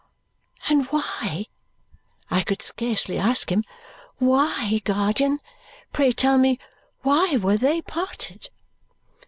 [0.67, 1.45] "And why,"
[2.31, 3.63] I could scarcely ask him,
[4.17, 5.39] "why, guardian,
[5.93, 6.57] pray tell me
[7.03, 8.49] why were THEY parted?"